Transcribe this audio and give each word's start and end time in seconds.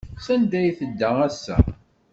Sanda 0.25 0.55
ay 0.59 0.71
tedda 0.77 1.09
ass-a? 1.27 1.57